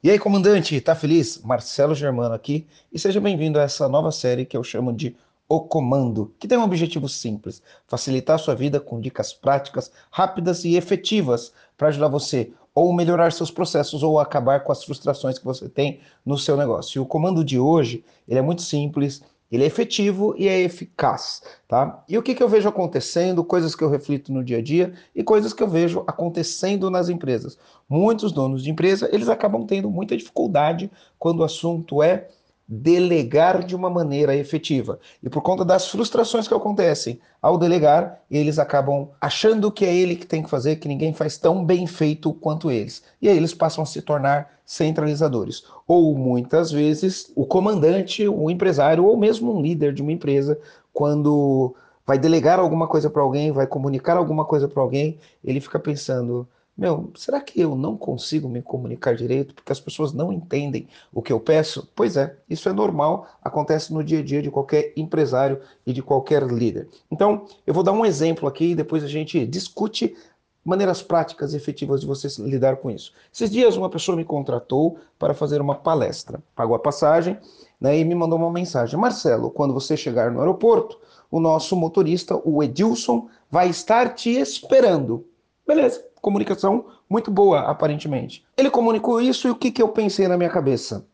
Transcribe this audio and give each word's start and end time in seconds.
E 0.00 0.08
aí, 0.08 0.16
comandante, 0.16 0.80
tá 0.80 0.94
feliz? 0.94 1.42
Marcelo 1.42 1.92
Germano 1.92 2.32
aqui 2.32 2.68
e 2.92 3.00
seja 3.00 3.20
bem-vindo 3.20 3.58
a 3.58 3.62
essa 3.62 3.88
nova 3.88 4.12
série 4.12 4.46
que 4.46 4.56
eu 4.56 4.62
chamo 4.62 4.92
de 4.92 5.16
O 5.48 5.62
Comando, 5.62 6.32
que 6.38 6.46
tem 6.46 6.56
um 6.56 6.62
objetivo 6.62 7.08
simples: 7.08 7.60
facilitar 7.84 8.36
a 8.36 8.38
sua 8.38 8.54
vida 8.54 8.78
com 8.78 9.00
dicas 9.00 9.32
práticas, 9.32 9.90
rápidas 10.08 10.64
e 10.64 10.76
efetivas 10.76 11.52
para 11.76 11.88
ajudar 11.88 12.06
você 12.06 12.52
ou 12.72 12.92
melhorar 12.92 13.32
seus 13.32 13.50
processos 13.50 14.04
ou 14.04 14.20
acabar 14.20 14.62
com 14.62 14.70
as 14.70 14.84
frustrações 14.84 15.36
que 15.36 15.44
você 15.44 15.68
tem 15.68 15.98
no 16.24 16.38
seu 16.38 16.56
negócio. 16.56 16.98
E 16.98 17.00
o 17.00 17.06
comando 17.06 17.42
de 17.42 17.58
hoje, 17.58 18.04
ele 18.28 18.38
é 18.38 18.42
muito 18.42 18.62
simples, 18.62 19.20
ele 19.50 19.64
é 19.64 19.66
efetivo 19.66 20.34
e 20.36 20.46
é 20.46 20.60
eficaz, 20.60 21.42
tá? 21.66 22.04
E 22.08 22.18
o 22.18 22.22
que, 22.22 22.34
que 22.34 22.42
eu 22.42 22.48
vejo 22.48 22.68
acontecendo, 22.68 23.42
coisas 23.42 23.74
que 23.74 23.82
eu 23.82 23.88
reflito 23.88 24.32
no 24.32 24.44
dia 24.44 24.58
a 24.58 24.62
dia 24.62 24.92
e 25.14 25.24
coisas 25.24 25.52
que 25.52 25.62
eu 25.62 25.68
vejo 25.68 26.04
acontecendo 26.06 26.90
nas 26.90 27.08
empresas. 27.08 27.58
Muitos 27.88 28.30
donos 28.30 28.62
de 28.62 28.70
empresa, 28.70 29.08
eles 29.12 29.28
acabam 29.28 29.64
tendo 29.64 29.90
muita 29.90 30.16
dificuldade 30.16 30.90
quando 31.18 31.40
o 31.40 31.44
assunto 31.44 32.02
é 32.02 32.28
delegar 32.68 33.64
de 33.64 33.74
uma 33.74 33.88
maneira 33.88 34.36
efetiva. 34.36 35.00
E 35.22 35.30
por 35.30 35.40
conta 35.40 35.64
das 35.64 35.88
frustrações 35.88 36.46
que 36.46 36.52
acontecem 36.52 37.18
ao 37.40 37.56
delegar, 37.56 38.20
eles 38.30 38.58
acabam 38.58 39.08
achando 39.18 39.72
que 39.72 39.86
é 39.86 39.94
ele 39.94 40.14
que 40.14 40.26
tem 40.26 40.42
que 40.42 40.50
fazer, 40.50 40.76
que 40.76 40.86
ninguém 40.86 41.14
faz 41.14 41.38
tão 41.38 41.64
bem 41.64 41.86
feito 41.86 42.32
quanto 42.34 42.70
eles. 42.70 43.02
E 43.22 43.28
aí 43.28 43.36
eles 43.36 43.54
passam 43.54 43.82
a 43.82 43.86
se 43.86 44.02
tornar 44.02 44.58
centralizadores. 44.66 45.64
Ou 45.86 46.14
muitas 46.14 46.70
vezes 46.70 47.32
o 47.34 47.46
comandante, 47.46 48.28
o 48.28 48.50
empresário 48.50 49.06
ou 49.06 49.16
mesmo 49.16 49.56
um 49.56 49.62
líder 49.62 49.94
de 49.94 50.02
uma 50.02 50.12
empresa, 50.12 50.60
quando 50.92 51.74
vai 52.06 52.18
delegar 52.18 52.58
alguma 52.58 52.86
coisa 52.86 53.08
para 53.08 53.22
alguém, 53.22 53.50
vai 53.50 53.66
comunicar 53.66 54.18
alguma 54.18 54.44
coisa 54.44 54.68
para 54.68 54.82
alguém, 54.82 55.18
ele 55.42 55.60
fica 55.60 55.78
pensando: 55.78 56.46
meu, 56.78 57.10
será 57.16 57.40
que 57.40 57.60
eu 57.60 57.74
não 57.74 57.96
consigo 57.96 58.48
me 58.48 58.62
comunicar 58.62 59.16
direito 59.16 59.52
porque 59.52 59.72
as 59.72 59.80
pessoas 59.80 60.12
não 60.12 60.32
entendem 60.32 60.86
o 61.12 61.20
que 61.20 61.32
eu 61.32 61.40
peço? 61.40 61.88
Pois 61.92 62.16
é, 62.16 62.36
isso 62.48 62.68
é 62.68 62.72
normal, 62.72 63.26
acontece 63.42 63.92
no 63.92 64.04
dia 64.04 64.20
a 64.20 64.22
dia 64.22 64.40
de 64.40 64.48
qualquer 64.48 64.92
empresário 64.96 65.60
e 65.84 65.92
de 65.92 66.00
qualquer 66.00 66.44
líder. 66.44 66.88
Então, 67.10 67.46
eu 67.66 67.74
vou 67.74 67.82
dar 67.82 67.90
um 67.90 68.06
exemplo 68.06 68.48
aqui 68.48 68.66
e 68.66 68.74
depois 68.76 69.02
a 69.02 69.08
gente 69.08 69.44
discute 69.44 70.16
maneiras 70.64 71.02
práticas 71.02 71.52
e 71.52 71.56
efetivas 71.56 72.00
de 72.00 72.06
você 72.06 72.28
lidar 72.42 72.76
com 72.76 72.92
isso. 72.92 73.12
Esses 73.34 73.50
dias 73.50 73.76
uma 73.76 73.90
pessoa 73.90 74.16
me 74.16 74.24
contratou 74.24 75.00
para 75.18 75.34
fazer 75.34 75.60
uma 75.60 75.74
palestra, 75.74 76.40
pagou 76.54 76.76
a 76.76 76.78
passagem 76.78 77.36
né, 77.80 77.98
e 77.98 78.04
me 78.04 78.14
mandou 78.14 78.38
uma 78.38 78.52
mensagem: 78.52 78.96
Marcelo, 79.00 79.50
quando 79.50 79.74
você 79.74 79.96
chegar 79.96 80.30
no 80.30 80.38
aeroporto, 80.38 80.96
o 81.28 81.40
nosso 81.40 81.74
motorista, 81.74 82.40
o 82.44 82.62
Edilson, 82.62 83.28
vai 83.50 83.68
estar 83.68 84.14
te 84.14 84.30
esperando. 84.30 85.26
Beleza 85.66 86.07
comunicação 86.20 86.86
muito 87.08 87.30
boa, 87.30 87.60
aparentemente. 87.60 88.44
Ele 88.56 88.70
comunicou 88.70 89.20
isso 89.20 89.48
e 89.48 89.50
o 89.50 89.56
que, 89.56 89.70
que 89.70 89.82
eu 89.82 89.88
pensei 89.88 90.28
na 90.28 90.36
minha 90.36 90.50
cabeça? 90.50 91.06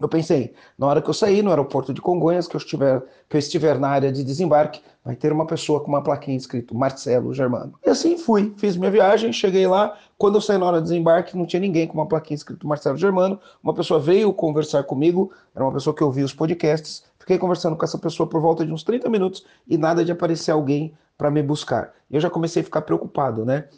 Eu 0.00 0.08
pensei, 0.08 0.52
na 0.76 0.86
hora 0.86 1.00
que 1.00 1.08
eu 1.08 1.14
sair 1.14 1.40
no 1.40 1.50
aeroporto 1.50 1.94
de 1.94 2.00
Congonhas, 2.00 2.48
que 2.48 2.56
eu, 2.56 2.58
estiver, 2.58 3.00
que 3.28 3.36
eu 3.36 3.38
estiver 3.38 3.78
na 3.78 3.88
área 3.88 4.10
de 4.10 4.24
desembarque, 4.24 4.82
vai 5.04 5.14
ter 5.14 5.32
uma 5.32 5.46
pessoa 5.46 5.80
com 5.80 5.88
uma 5.88 6.02
plaquinha 6.02 6.36
escrito 6.36 6.74
Marcelo 6.74 7.32
Germano. 7.32 7.74
E 7.86 7.88
assim 7.88 8.18
fui, 8.18 8.52
fiz 8.56 8.76
minha 8.76 8.90
viagem, 8.90 9.32
cheguei 9.32 9.66
lá. 9.68 9.96
Quando 10.18 10.34
eu 10.34 10.40
saí 10.40 10.58
na 10.58 10.66
hora 10.66 10.78
de 10.78 10.88
desembarque, 10.88 11.36
não 11.36 11.46
tinha 11.46 11.60
ninguém 11.60 11.86
com 11.86 11.94
uma 11.94 12.06
plaquinha 12.06 12.34
escrito 12.34 12.66
Marcelo 12.66 12.98
Germano. 12.98 13.38
Uma 13.62 13.72
pessoa 13.72 14.00
veio 14.00 14.32
conversar 14.32 14.82
comigo, 14.82 15.30
era 15.54 15.64
uma 15.64 15.72
pessoa 15.72 15.94
que 15.94 16.02
ouvia 16.02 16.24
os 16.24 16.34
podcasts. 16.34 17.04
Fiquei 17.18 17.38
conversando 17.38 17.76
com 17.76 17.84
essa 17.84 17.96
pessoa 17.96 18.28
por 18.28 18.40
volta 18.40 18.66
de 18.66 18.72
uns 18.72 18.82
30 18.82 19.08
minutos 19.08 19.46
e 19.66 19.78
nada 19.78 20.04
de 20.04 20.10
aparecer 20.10 20.50
alguém 20.50 20.92
para 21.16 21.30
me 21.30 21.42
buscar. 21.42 21.92
Eu 22.10 22.20
já 22.20 22.28
comecei 22.28 22.62
a 22.62 22.64
ficar 22.64 22.82
preocupado, 22.82 23.44
né? 23.44 23.68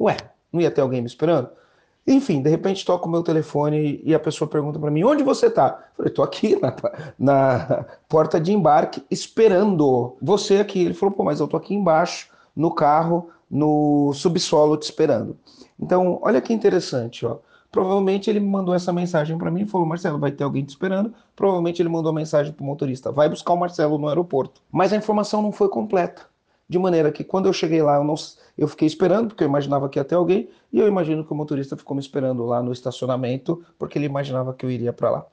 Ué, 0.00 0.16
não 0.52 0.60
ia 0.60 0.70
ter 0.70 0.80
alguém 0.80 1.00
me 1.00 1.06
esperando? 1.06 1.50
Enfim, 2.06 2.40
de 2.42 2.48
repente 2.48 2.84
toca 2.84 3.06
o 3.06 3.10
meu 3.10 3.22
telefone 3.22 4.00
e 4.02 4.14
a 4.14 4.18
pessoa 4.18 4.48
pergunta 4.48 4.78
para 4.78 4.90
mim: 4.90 5.04
onde 5.04 5.22
você 5.22 5.50
tá? 5.50 5.84
Eu 5.90 5.96
falei: 5.96 6.12
tô 6.12 6.22
aqui 6.22 6.58
na, 6.60 6.74
na 7.18 7.84
porta 8.08 8.40
de 8.40 8.52
embarque 8.52 9.04
esperando 9.10 10.16
você 10.20 10.56
aqui. 10.56 10.80
Ele 10.80 10.94
falou: 10.94 11.14
pô, 11.14 11.24
mas 11.24 11.38
eu 11.38 11.46
tô 11.46 11.56
aqui 11.56 11.74
embaixo, 11.74 12.28
no 12.56 12.74
carro, 12.74 13.28
no 13.50 14.12
subsolo 14.14 14.76
te 14.76 14.84
esperando. 14.84 15.36
Então, 15.78 16.18
olha 16.22 16.40
que 16.40 16.52
interessante, 16.52 17.26
ó. 17.26 17.38
Provavelmente 17.70 18.28
ele 18.28 18.40
mandou 18.40 18.74
essa 18.74 18.92
mensagem 18.92 19.38
para 19.38 19.50
mim 19.50 19.62
e 19.62 19.66
falou: 19.66 19.86
Marcelo, 19.86 20.18
vai 20.18 20.32
ter 20.32 20.42
alguém 20.42 20.64
te 20.64 20.70
esperando. 20.70 21.14
Provavelmente 21.36 21.80
ele 21.80 21.88
mandou 21.88 22.10
a 22.10 22.14
mensagem 22.14 22.52
para 22.52 22.62
o 22.62 22.66
motorista: 22.66 23.12
vai 23.12 23.28
buscar 23.28 23.52
o 23.52 23.56
Marcelo 23.56 23.98
no 23.98 24.08
aeroporto. 24.08 24.62
Mas 24.72 24.92
a 24.92 24.96
informação 24.96 25.42
não 25.42 25.52
foi 25.52 25.68
completa. 25.68 26.29
De 26.70 26.78
maneira 26.78 27.10
que 27.10 27.24
quando 27.24 27.46
eu 27.46 27.52
cheguei 27.52 27.82
lá, 27.82 27.96
eu, 27.96 28.04
não, 28.04 28.14
eu 28.56 28.68
fiquei 28.68 28.86
esperando, 28.86 29.26
porque 29.26 29.42
eu 29.42 29.48
imaginava 29.48 29.88
que 29.88 29.98
ia 29.98 30.04
ter 30.04 30.14
alguém, 30.14 30.48
e 30.72 30.78
eu 30.78 30.86
imagino 30.86 31.24
que 31.24 31.32
o 31.32 31.34
motorista 31.34 31.76
ficou 31.76 31.96
me 31.96 32.00
esperando 32.00 32.46
lá 32.46 32.62
no 32.62 32.72
estacionamento, 32.72 33.60
porque 33.76 33.98
ele 33.98 34.06
imaginava 34.06 34.54
que 34.54 34.64
eu 34.64 34.70
iria 34.70 34.92
para 34.92 35.10
lá. 35.10 35.26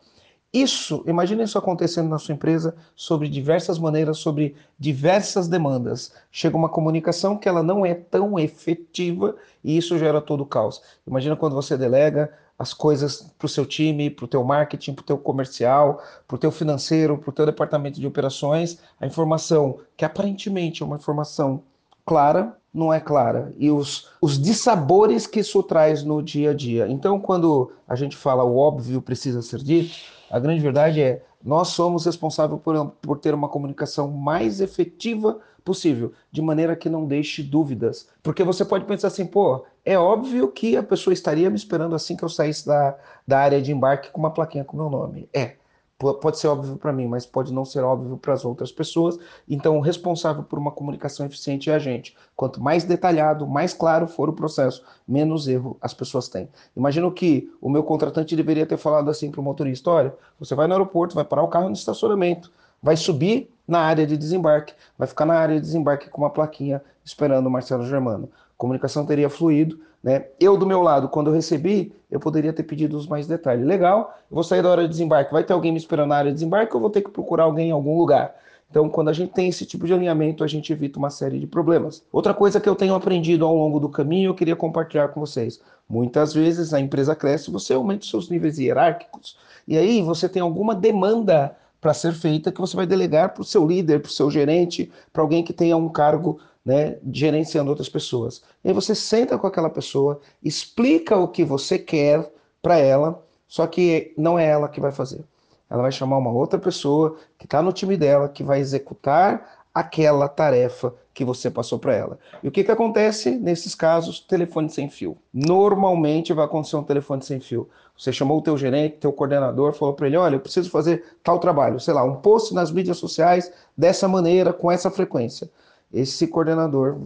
Isso, 0.52 1.04
imagine 1.06 1.44
isso 1.44 1.56
acontecendo 1.56 2.10
na 2.10 2.18
sua 2.18 2.34
empresa 2.34 2.76
sobre 2.96 3.30
diversas 3.30 3.78
maneiras, 3.78 4.18
sobre 4.18 4.56
diversas 4.80 5.48
demandas. 5.48 6.12
Chega 6.32 6.58
uma 6.58 6.70
comunicação 6.70 7.38
que 7.38 7.48
ela 7.48 7.62
não 7.62 7.86
é 7.86 7.94
tão 7.94 8.40
efetiva 8.40 9.36
e 9.64 9.78
isso 9.78 9.96
gera 10.00 10.20
todo 10.20 10.42
o 10.42 10.46
caos. 10.46 10.82
Imagina 11.06 11.36
quando 11.36 11.54
você 11.54 11.78
delega, 11.78 12.34
as 12.58 12.74
coisas 12.74 13.22
para 13.38 13.46
o 13.46 13.50
seu 13.50 13.66
time, 13.66 14.10
para 14.10 14.26
o 14.26 14.28
teu 14.28 14.44
marketing, 14.44 14.94
para 14.94 15.04
o 15.04 15.06
teu 15.06 15.18
comercial, 15.18 16.02
para 16.28 16.36
o 16.36 16.40
teu 16.40 16.52
financeiro, 16.52 17.18
para 17.18 17.30
o 17.30 17.34
teu 17.34 17.46
departamento 17.46 18.00
de 18.00 18.08
operações, 18.08 18.80
a 19.00 19.06
informação 19.06 19.80
que 19.96 20.04
aparentemente 20.04 20.82
é 20.82 20.86
uma 20.86 20.96
informação 20.96 21.62
clara, 22.06 22.58
não 22.74 22.92
é 22.94 23.00
clara. 23.00 23.54
E 23.58 23.70
os, 23.70 24.10
os 24.22 24.40
dissabores 24.42 25.28
que 25.28 25.42
isso 25.42 25.62
traz 25.62 26.04
no 26.04 26.22
dia 26.22 26.52
a 26.52 26.54
dia. 26.54 26.88
Então, 26.88 27.20
quando 27.20 27.72
a 27.88 27.96
gente 27.96 28.16
fala 28.16 28.44
o 28.44 28.58
óbvio 28.58 29.02
precisa 29.02 29.42
ser 29.42 29.60
dito, 29.60 29.96
a 30.30 30.40
grande 30.40 30.62
verdade 30.62 31.02
é 31.02 31.24
nós 31.44 31.70
somos 31.70 32.06
responsáveis 32.06 32.60
por, 32.62 32.88
por 33.02 33.20
ter 33.20 33.34
uma 33.34 33.48
comunicação 33.48 34.10
mais 34.10 34.60
efetiva 34.60 35.40
possível, 35.64 36.14
de 36.32 36.42
maneira 36.42 36.76
que 36.76 36.90
não 36.90 37.06
deixe 37.06 37.44
dúvidas. 37.44 38.08
Porque 38.24 38.44
você 38.44 38.64
pode 38.64 38.86
pensar 38.86 39.10
assim, 39.10 39.26
pô, 39.26 39.66
é 39.88 39.98
óbvio 39.98 40.50
que 40.50 40.76
a 40.76 40.84
pessoa 40.84 41.14
estaria 41.14 41.50
me 41.50 41.56
esperando 41.56 41.96
assim 41.96 42.16
que 42.16 42.24
eu 42.24 42.30
saísse 42.30 42.68
da, 42.68 42.96
da 43.26 43.40
área 43.40 43.62
de 43.62 43.72
embarque 43.72 44.12
com 44.12 44.20
uma 44.20 44.32
plaquinha 44.32 44.66
com 44.66 44.76
meu 44.76 44.90
nome. 44.90 45.30
É 45.34 45.56
pode 45.98 46.38
ser 46.38 46.48
óbvio 46.48 46.78
para 46.78 46.94
mim, 46.94 47.08
mas 47.08 47.26
pode 47.26 47.52
não 47.52 47.66
ser 47.66 47.84
óbvio 47.84 48.18
para 48.18 48.34
as 48.34 48.46
outras 48.46 48.72
pessoas. 48.72 49.18
Então, 49.50 49.78
o 49.78 49.82
responsável 49.82 50.44
por 50.44 50.60
uma 50.60 50.72
comunicação 50.72 51.26
eficiente 51.26 51.72
é 51.72 51.76
a 51.76 51.80
gente. 51.80 52.16
Quanto 52.36 52.62
mais 52.62 52.84
detalhado, 52.84 53.48
mais 53.48 53.74
claro 53.74 54.08
for 54.08 54.30
o 54.30 54.34
processo, 54.34 54.84
menos 55.08 55.48
erro 55.48 55.76
as 55.82 55.94
pessoas 55.94 56.28
têm. 56.28 56.48
Imagino 56.76 57.12
que 57.12 57.52
o 57.60 57.70
meu 57.70 57.84
contratante 57.84 58.36
deveria 58.36 58.66
ter 58.66 58.78
falado 58.78 59.10
assim 59.10 59.32
para 59.32 59.42
o 59.42 59.44
motorista: 59.44 59.90
olha, 59.90 60.14
você 60.40 60.54
vai 60.54 60.68
no 60.68 60.74
aeroporto, 60.74 61.16
vai 61.16 61.26
parar 61.26 61.42
o 61.42 61.48
carro 61.48 61.68
no 61.68 61.74
estacionamento, 61.74 62.52
vai 62.82 62.96
subir 62.96 63.50
na 63.68 63.80
área 63.80 64.06
de 64.06 64.16
desembarque, 64.16 64.74
vai 64.98 65.08
ficar 65.08 65.26
na 65.26 65.34
área 65.34 65.56
de 65.56 65.62
desembarque 65.62 66.10
com 66.10 66.22
uma 66.22 66.30
plaquinha 66.30 66.82
esperando 67.04 67.48
o 67.48 67.52
Marcelo 67.52 67.86
Germano. 67.86 68.30
Comunicação 68.58 69.06
teria 69.06 69.30
fluído, 69.30 69.80
né? 70.04 70.26
Eu, 70.40 70.58
do 70.58 70.66
meu 70.66 70.82
lado, 70.82 71.10
quando 71.10 71.28
eu 71.28 71.34
recebi, 71.34 71.94
eu 72.10 72.20
poderia 72.20 72.52
ter 72.52 72.64
pedido 72.64 72.98
os 72.98 73.08
mais 73.08 73.28
detalhes. 73.28 73.66
Legal, 73.66 74.18
eu 74.30 74.36
vou 74.36 74.44
sair 74.44 74.62
da 74.62 74.70
hora 74.70 74.84
de 74.84 74.90
desembarque. 74.90 75.32
Vai 75.32 75.44
ter 75.44 75.54
alguém 75.54 75.72
me 75.72 75.78
esperando 75.78 76.10
na 76.10 76.16
área 76.16 76.32
de 76.32 76.36
desembarque 76.36 76.74
ou 76.74 76.82
vou 76.82 76.90
ter 76.90 77.02
que 77.02 77.12
procurar 77.12 77.44
alguém 77.44 77.70
em 77.70 77.72
algum 77.72 77.98
lugar? 77.98 78.36
Então, 78.70 78.90
quando 78.90 79.10
a 79.10 79.14
gente 79.14 79.32
tem 79.32 79.48
esse 79.48 79.66
tipo 79.66 79.88
de 79.88 79.94
alinhamento, 79.94 80.44
a 80.44 80.48
gente 80.48 80.74
evita 80.74 81.00
uma 81.00 81.10
série 81.10 81.40
de 81.40 81.48
problemas. 81.48 82.04
Outra 82.12 82.34
coisa 82.34 82.60
que 82.60 82.68
eu 82.68 82.76
tenho 82.76 82.96
aprendido 82.96 83.46
ao 83.46 83.56
longo 83.56 83.80
do 83.80 83.88
caminho, 83.88 84.30
eu 84.30 84.36
queria 84.36 84.56
compartilhar 84.56 85.08
com 85.10 85.22
vocês. 85.22 85.62
Muitas 85.88 86.34
vezes 86.34 86.74
a 86.74 86.80
empresa 86.80 87.16
cresce, 87.16 87.50
você 87.50 87.74
aumenta 87.74 88.04
os 88.04 88.10
seus 88.10 88.30
níveis 88.30 88.60
hierárquicos, 88.60 89.38
e 89.66 89.78
aí 89.78 90.02
você 90.02 90.28
tem 90.28 90.42
alguma 90.42 90.76
demanda 90.76 91.56
para 91.80 91.94
ser 91.94 92.14
feita 92.14 92.52
que 92.52 92.60
você 92.60 92.76
vai 92.76 92.86
delegar 92.86 93.34
para 93.34 93.42
o 93.42 93.46
seu 93.46 93.66
líder, 93.66 94.02
para 94.02 94.10
o 94.10 94.12
seu 94.12 94.30
gerente, 94.30 94.92
para 95.14 95.22
alguém 95.22 95.44
que 95.44 95.54
tenha 95.54 95.78
um 95.78 95.88
cargo 95.88 96.40
né, 96.68 96.98
gerenciando 97.14 97.70
outras 97.70 97.88
pessoas. 97.88 98.44
E 98.62 98.68
aí 98.68 98.74
você 98.74 98.94
senta 98.94 99.38
com 99.38 99.48
aquela 99.48 99.70
pessoa, 99.70 100.20
explica 100.44 101.16
o 101.16 101.30
que 101.30 101.46
você 101.46 101.80
quer 101.80 102.30
para 102.62 102.78
ela, 102.78 103.24
só 103.48 103.66
que 103.66 104.14
não 104.18 104.38
é 104.38 104.46
ela 104.46 104.68
que 104.68 104.82
vai 104.82 104.92
fazer. 104.92 105.24
Ela 105.70 105.84
vai 105.84 105.94
chamar 105.94 106.18
uma 106.18 106.30
outra 106.30 106.60
pessoa 106.60 107.16
que 107.40 107.46
está 107.46 107.62
no 107.62 107.72
time 107.72 107.96
dela, 107.96 108.28
que 108.28 108.44
vai 108.44 108.60
executar 108.60 109.66
aquela 109.74 110.28
tarefa 110.28 110.94
que 111.14 111.24
você 111.24 111.50
passou 111.50 111.80
para 111.80 111.96
ela. 111.96 112.20
E 112.44 112.50
o 112.50 112.52
que, 112.52 112.66
que 112.66 112.72
acontece 112.72 113.32
nesses 113.32 113.74
casos? 113.74 114.20
Telefone 114.20 114.70
sem 114.70 114.90
fio. 114.90 115.18
Normalmente 115.34 116.34
vai 116.34 116.44
acontecer 116.44 116.76
um 116.76 116.84
telefone 116.84 117.24
sem 117.24 117.40
fio. 117.40 117.70
Você 117.98 118.12
chamou 118.12 118.40
o 118.40 118.42
teu 118.42 118.58
gerente, 118.58 118.98
teu 118.98 119.14
coordenador, 119.14 119.72
falou 119.72 119.94
para 119.94 120.08
ele, 120.08 120.18
olha, 120.18 120.36
eu 120.36 120.42
preciso 120.42 120.70
fazer 120.70 121.16
tal 121.24 121.40
trabalho, 121.40 121.80
sei 121.80 121.94
lá, 121.94 122.04
um 122.04 122.18
post 122.18 122.54
nas 122.54 122.72
mídias 122.72 122.98
sociais 122.98 123.50
dessa 123.78 124.06
maneira, 124.06 124.52
com 124.52 124.70
essa 124.70 124.92
frequência. 124.92 125.50
Esse 125.94 126.28
coordenador 126.28 127.00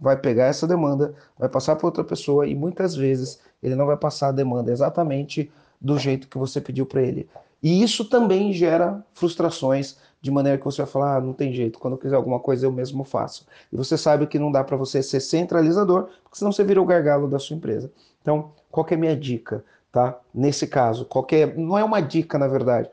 vai 0.00 0.16
pegar 0.16 0.46
essa 0.46 0.66
demanda, 0.66 1.14
vai 1.38 1.48
passar 1.48 1.76
para 1.76 1.86
outra 1.86 2.04
pessoa 2.04 2.46
e 2.46 2.54
muitas 2.54 2.94
vezes 2.94 3.40
ele 3.62 3.74
não 3.74 3.86
vai 3.86 3.96
passar 3.96 4.28
a 4.28 4.32
demanda 4.32 4.70
exatamente 4.70 5.50
do 5.80 5.98
jeito 5.98 6.28
que 6.28 6.38
você 6.38 6.60
pediu 6.60 6.86
para 6.86 7.02
ele. 7.02 7.28
E 7.62 7.82
isso 7.82 8.04
também 8.04 8.52
gera 8.52 9.04
frustrações, 9.14 9.96
de 10.20 10.30
maneira 10.30 10.58
que 10.58 10.64
você 10.64 10.82
vai 10.82 10.90
falar, 10.90 11.16
ah, 11.16 11.20
não 11.20 11.32
tem 11.32 11.52
jeito, 11.52 11.78
quando 11.78 11.94
eu 11.94 11.98
quiser 11.98 12.16
alguma 12.16 12.38
coisa 12.40 12.66
eu 12.66 12.72
mesmo 12.72 13.04
faço. 13.04 13.46
E 13.72 13.76
você 13.76 13.96
sabe 13.96 14.26
que 14.26 14.38
não 14.38 14.50
dá 14.50 14.62
para 14.62 14.76
você 14.76 15.02
ser 15.02 15.20
centralizador, 15.20 16.08
porque 16.22 16.38
senão 16.38 16.52
você 16.52 16.64
vira 16.64 16.80
o 16.80 16.86
gargalo 16.86 17.28
da 17.28 17.38
sua 17.38 17.56
empresa. 17.56 17.90
Então, 18.22 18.52
qual 18.70 18.86
é 18.90 18.94
a 18.94 18.98
minha 18.98 19.16
dica, 19.16 19.64
tá? 19.90 20.18
Nesse 20.32 20.66
caso, 20.66 21.04
qualquer, 21.04 21.56
não 21.56 21.78
é 21.78 21.84
uma 21.84 22.00
dica 22.00 22.38
na 22.38 22.48
verdade, 22.48 22.90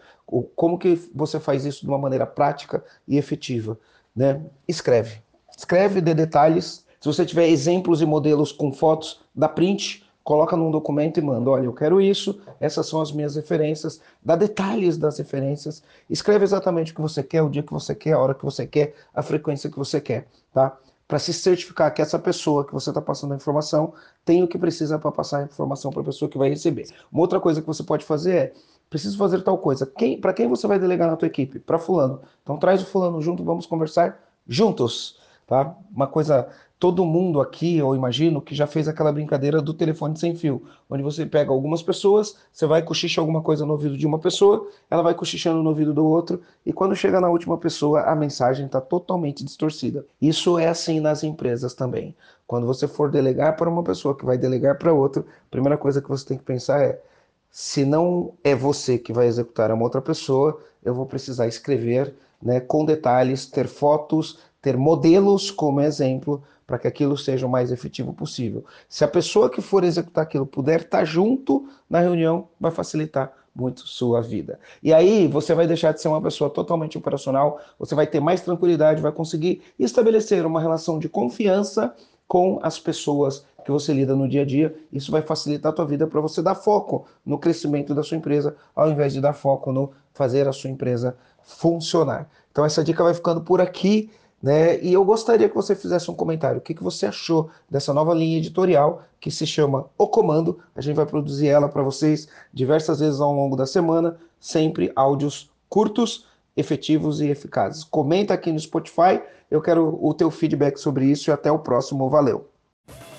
como 0.56 0.78
que 0.78 0.96
você 1.14 1.40
faz 1.40 1.66
isso 1.66 1.82
de 1.82 1.88
uma 1.88 1.98
maneira 1.98 2.26
prática 2.26 2.84
e 3.08 3.18
efetiva, 3.18 3.78
né? 4.16 4.42
Escreve. 4.68 5.25
Escreve, 5.56 6.02
dê 6.02 6.14
detalhes. 6.14 6.86
Se 7.00 7.08
você 7.08 7.26
tiver 7.26 7.48
exemplos 7.48 8.02
e 8.02 8.06
modelos 8.06 8.52
com 8.52 8.72
fotos, 8.72 9.22
dá 9.36 9.48
print, 9.48 10.04
coloca 10.26 10.58
num 10.58 10.72
documento 10.72 11.20
e 11.20 11.22
manda, 11.22 11.52
olha, 11.52 11.66
eu 11.66 11.74
quero 11.74 12.02
isso, 12.02 12.42
essas 12.60 12.88
são 12.88 13.00
as 13.00 13.12
minhas 13.12 13.36
referências, 13.36 14.02
dá 14.24 14.36
detalhes 14.36 14.98
das 14.98 15.20
referências, 15.20 15.84
escreve 16.10 16.44
exatamente 16.44 16.92
o 16.92 16.96
que 16.96 17.02
você 17.02 17.22
quer, 17.22 17.44
o 17.44 17.50
dia 17.50 17.62
que 17.62 17.72
você 17.72 17.94
quer, 17.94 18.14
a 18.14 18.20
hora 18.20 18.34
que 18.34 18.44
você 18.44 18.66
quer, 18.66 18.96
a 19.14 19.22
frequência 19.22 19.70
que 19.70 19.78
você 19.78 20.02
quer, 20.02 20.28
tá? 20.52 20.76
Para 21.08 21.20
se 21.20 21.32
certificar 21.32 21.94
que 21.94 22.02
essa 22.02 22.18
pessoa 22.18 22.66
que 22.66 22.74
você 22.74 22.90
está 22.90 23.00
passando 23.00 23.34
a 23.34 23.38
informação 23.38 23.94
tem 24.26 24.42
o 24.42 24.48
que 24.48 24.58
precisa 24.58 24.98
para 24.98 25.12
passar 25.12 25.42
a 25.42 25.44
informação 25.44 25.92
para 25.92 26.02
a 26.02 26.06
pessoa 26.06 26.28
que 26.28 26.40
vai 26.40 26.50
receber. 26.50 26.88
Uma 27.12 27.22
outra 27.22 27.40
coisa 27.40 27.62
que 27.62 27.68
você 27.68 27.84
pode 27.84 28.04
fazer 28.04 28.36
é, 28.36 28.54
preciso 28.90 29.16
fazer 29.16 29.44
tal 29.44 29.60
coisa. 29.60 29.86
Quem, 29.86 30.20
para 30.20 30.34
quem 30.34 30.48
você 30.48 30.66
vai 30.66 30.80
delegar 30.80 31.08
na 31.08 31.16
tua 31.16 31.28
equipe? 31.28 31.60
Para 31.60 31.78
fulano. 31.78 32.22
Então 32.42 32.58
traz 32.58 32.82
o 32.82 32.86
fulano 32.88 33.22
junto, 33.22 33.44
vamos 33.44 33.68
conversar 33.68 34.20
juntos, 34.48 35.20
tá? 35.46 35.76
Uma 35.94 36.08
coisa 36.08 36.48
todo 36.78 37.06
mundo 37.06 37.40
aqui, 37.40 37.78
eu 37.78 37.96
imagino, 37.96 38.42
que 38.42 38.54
já 38.54 38.68
fez 38.68 38.88
aquela 38.88 39.12
brincadeira 39.12 39.62
do 39.62 39.74
telefone 39.74 40.18
sem 40.18 40.36
fio, 40.36 40.64
onde 40.90 41.02
você 41.02 41.26
pega 41.26 41.52
algumas 41.52 41.82
pessoas, 41.82 42.36
você 42.52 42.66
vai 42.66 42.82
cochichar 42.82 43.24
alguma 43.24 43.42
coisa 43.42 43.66
no 43.66 43.74
ouvido 43.74 43.98
de 43.98 44.06
uma 44.06 44.20
pessoa, 44.20 44.68
ela 44.90 45.02
vai 45.02 45.14
cochichando 45.14 45.64
no 45.64 45.70
ouvido 45.70 45.94
do 45.94 46.06
outro, 46.06 46.42
e 46.66 46.74
quando 46.74 46.96
chega 46.96 47.22
na 47.22 47.30
última 47.30 47.58
pessoa, 47.58 48.02
a 48.02 48.16
mensagem 48.16 48.66
está 48.66 48.82
totalmente 48.82 49.44
distorcida. 49.44 50.06
Isso 50.22 50.60
é 50.60 50.68
assim 50.68 51.00
nas 51.00 51.24
empresas 51.24 51.74
também. 51.74 52.16
Quando 52.46 52.68
você 52.68 52.88
for 52.88 53.10
delegar 53.10 53.56
para 53.56 53.70
uma 53.70 53.84
pessoa 53.84 54.16
que 54.16 54.26
vai 54.26 54.38
delegar 54.38 54.78
para 54.78 54.94
outra, 54.94 55.22
a 55.22 55.50
primeira 55.50 55.78
coisa 55.78 56.02
que 56.02 56.10
você 56.10 56.26
tem 56.26 56.38
que 56.38 56.44
pensar 56.44 56.82
é: 56.82 57.02
se 57.50 57.86
não 57.86 58.34
é 58.44 58.54
você 58.54 58.98
que 58.98 59.14
vai 59.14 59.28
executar 59.28 59.72
uma 59.72 59.84
outra 59.84 60.02
pessoa, 60.02 60.62
eu 60.84 60.94
vou 60.94 61.06
precisar 61.06 61.48
escrever 61.48 62.14
né, 62.42 62.60
com 62.60 62.86
detalhes, 62.86 63.48
ter 63.48 63.68
fotos, 63.68 64.38
ter 64.66 64.76
modelos 64.76 65.52
como 65.52 65.80
exemplo 65.80 66.42
para 66.66 66.80
que 66.80 66.88
aquilo 66.88 67.16
seja 67.16 67.46
o 67.46 67.50
mais 67.50 67.72
efetivo 67.72 68.12
possível. 68.12 68.66
Se 68.90 69.04
a 69.04 69.08
pessoa 69.08 69.48
que 69.48 69.62
for 69.62 69.84
executar 69.84 70.24
aquilo 70.24 70.44
puder 70.44 70.82
estar 70.82 71.06
junto 71.06 71.70
na 71.88 72.00
reunião, 72.00 72.48
vai 72.60 72.72
facilitar 72.72 73.32
muito 73.56 73.82
sua 73.88 74.24
vida. 74.24 74.60
E 74.82 74.92
aí 74.92 75.28
você 75.28 75.54
vai 75.54 75.68
deixar 75.68 75.92
de 75.92 76.02
ser 76.02 76.08
uma 76.08 76.20
pessoa 76.20 76.50
totalmente 76.50 76.98
operacional, 76.98 77.60
você 77.78 77.94
vai 77.94 78.08
ter 78.08 78.20
mais 78.20 78.42
tranquilidade, 78.42 79.04
vai 79.04 79.12
conseguir 79.12 79.62
estabelecer 79.78 80.44
uma 80.48 80.60
relação 80.60 80.98
de 80.98 81.08
confiança 81.08 81.94
com 82.28 82.58
as 82.64 82.80
pessoas 82.80 83.46
que 83.64 83.72
você 83.72 83.94
lida 83.94 84.16
no 84.16 84.28
dia 84.28 84.42
a 84.42 84.46
dia. 84.46 84.76
Isso 84.92 85.12
vai 85.12 85.22
facilitar 85.22 85.72
a 85.72 85.76
tua 85.76 85.86
vida 85.86 86.08
para 86.08 86.20
você 86.20 86.42
dar 86.42 86.56
foco 86.56 87.06
no 87.24 87.38
crescimento 87.38 87.94
da 87.94 88.02
sua 88.02 88.18
empresa, 88.18 88.56
ao 88.76 88.90
invés 88.90 89.14
de 89.14 89.22
dar 89.22 89.34
foco 89.34 89.72
no 89.72 89.92
fazer 90.12 90.48
a 90.48 90.52
sua 90.52 90.72
empresa 90.72 91.16
funcionar. 91.44 92.28
Então 92.52 92.66
essa 92.66 92.84
dica 92.84 93.04
vai 93.04 93.14
ficando 93.14 93.42
por 93.42 93.62
aqui. 93.62 94.10
Né? 94.46 94.80
E 94.80 94.94
eu 94.94 95.04
gostaria 95.04 95.50
que 95.50 95.56
você 95.56 95.76
fizesse 95.76 96.12
um 96.12 96.14
comentário. 96.14 96.60
O 96.60 96.62
que, 96.62 96.76
que 96.76 96.84
você 96.84 97.08
achou 97.08 97.50
dessa 97.68 97.92
nova 97.92 98.14
linha 98.14 98.38
editorial 98.38 99.02
que 99.20 99.32
se 99.32 99.44
chama 99.48 99.90
O 99.98 100.08
Comando? 100.08 100.60
A 100.76 100.82
gente 100.82 100.96
vai 100.96 101.08
produzir 101.08 101.48
ela 101.48 101.68
para 101.68 101.82
vocês 101.82 102.28
diversas 102.54 103.00
vezes 103.00 103.20
ao 103.20 103.34
longo 103.34 103.56
da 103.56 103.66
semana, 103.66 104.20
sempre 104.40 104.92
áudios 104.96 105.50
curtos, 105.68 106.28
efetivos 106.56 107.22
e 107.22 107.28
eficazes. 107.28 107.84
Comenta 107.84 108.36
aqui 108.36 108.52
no 108.52 108.60
Spotify. 108.60 109.20
Eu 109.50 109.64
quero 109.64 109.98
o 110.00 110.14
teu 110.14 110.30
feedback 110.30 110.78
sobre 110.78 111.06
isso 111.08 111.32
e 111.32 111.34
até 111.34 111.52
o 111.52 111.58
próximo. 111.58 112.08
Valeu! 112.08 112.55